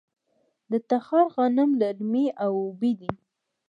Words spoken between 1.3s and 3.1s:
غنم للمي او ابي